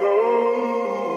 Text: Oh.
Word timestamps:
Oh. 0.00 1.13